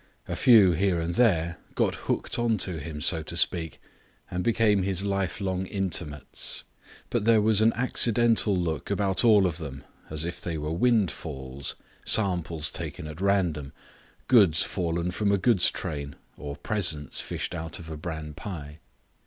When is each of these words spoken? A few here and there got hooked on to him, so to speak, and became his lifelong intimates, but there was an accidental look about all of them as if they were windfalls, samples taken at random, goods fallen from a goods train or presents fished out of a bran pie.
A 0.27 0.35
few 0.35 0.71
here 0.71 0.99
and 0.99 1.13
there 1.13 1.57
got 1.75 1.93
hooked 2.09 2.39
on 2.39 2.57
to 2.57 2.79
him, 2.79 3.01
so 3.01 3.21
to 3.21 3.37
speak, 3.37 3.79
and 4.31 4.43
became 4.43 4.81
his 4.81 5.03
lifelong 5.03 5.67
intimates, 5.67 6.63
but 7.11 7.23
there 7.23 7.39
was 7.39 7.61
an 7.61 7.71
accidental 7.73 8.57
look 8.57 8.89
about 8.89 9.23
all 9.23 9.45
of 9.45 9.59
them 9.59 9.83
as 10.09 10.25
if 10.25 10.41
they 10.41 10.57
were 10.57 10.71
windfalls, 10.73 11.75
samples 12.03 12.71
taken 12.71 13.05
at 13.05 13.21
random, 13.21 13.73
goods 14.27 14.63
fallen 14.63 15.11
from 15.11 15.31
a 15.31 15.37
goods 15.37 15.69
train 15.69 16.15
or 16.35 16.55
presents 16.57 17.21
fished 17.21 17.53
out 17.53 17.77
of 17.77 17.87
a 17.91 17.95
bran 17.95 18.33
pie. 18.33 18.79